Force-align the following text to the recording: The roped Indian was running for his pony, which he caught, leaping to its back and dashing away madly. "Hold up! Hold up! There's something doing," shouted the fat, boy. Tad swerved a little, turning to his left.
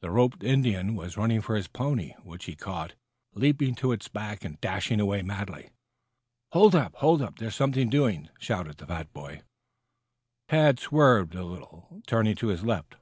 The 0.00 0.12
roped 0.12 0.44
Indian 0.44 0.94
was 0.94 1.16
running 1.16 1.40
for 1.42 1.56
his 1.56 1.66
pony, 1.66 2.12
which 2.22 2.44
he 2.44 2.54
caught, 2.54 2.94
leaping 3.34 3.74
to 3.74 3.90
its 3.90 4.06
back 4.06 4.44
and 4.44 4.60
dashing 4.60 5.00
away 5.00 5.22
madly. 5.22 5.70
"Hold 6.52 6.76
up! 6.76 6.94
Hold 6.98 7.20
up! 7.20 7.40
There's 7.40 7.56
something 7.56 7.90
doing," 7.90 8.28
shouted 8.38 8.78
the 8.78 8.86
fat, 8.86 9.12
boy. 9.12 9.42
Tad 10.48 10.78
swerved 10.78 11.34
a 11.34 11.42
little, 11.42 12.00
turning 12.06 12.36
to 12.36 12.46
his 12.46 12.62
left. 12.62 12.94